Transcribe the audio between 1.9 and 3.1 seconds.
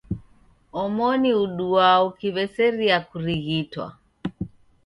ukiw'eseria